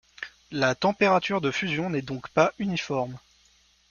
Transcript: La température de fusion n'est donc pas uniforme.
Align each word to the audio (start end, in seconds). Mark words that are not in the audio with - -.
La 0.49 0.73
température 0.73 1.41
de 1.41 1.51
fusion 1.51 1.91
n'est 1.91 2.01
donc 2.01 2.27
pas 2.29 2.53
uniforme. 2.57 3.19